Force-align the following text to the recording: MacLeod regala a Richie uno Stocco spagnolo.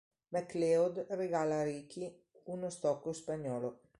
MacLeod 0.29 1.05
regala 1.11 1.59
a 1.59 1.63
Richie 1.63 2.23
uno 2.45 2.71
Stocco 2.71 3.13
spagnolo. 3.13 3.81